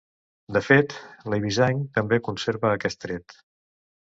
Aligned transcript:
De 0.55 0.61
fet, 0.67 0.95
l'eivissenc 1.33 1.83
també 1.99 2.21
conserva 2.29 2.73
aquest 2.79 3.01
tret. 3.07 3.39